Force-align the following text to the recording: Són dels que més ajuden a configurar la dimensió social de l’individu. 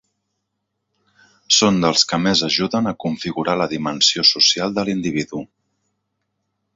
Són 1.57 1.77
dels 1.83 2.05
que 2.13 2.19
més 2.23 2.41
ajuden 2.47 2.91
a 2.91 2.95
configurar 3.05 3.55
la 3.63 3.69
dimensió 3.77 4.25
social 4.33 4.77
de 4.79 4.87
l’individu. 4.89 5.45